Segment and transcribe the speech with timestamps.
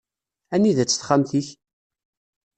[0.53, 1.47] Anida-tt texxamt-ik?